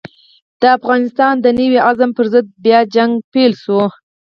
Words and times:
د 0.61 0.63
افغانستان 0.77 1.33
د 1.39 1.47
نوي 1.59 1.79
عزم 1.87 2.09
پر 2.17 2.25
ضد 2.33 2.47
بيا 2.65 2.79
جګړه 2.95 3.23
پيل 3.33 3.53
شوه. 3.63 3.85